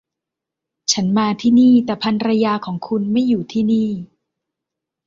[0.91, 3.89] ฉันมาที่นี่ แต่ภรรยาของคุณไม่อยู่ที่นี่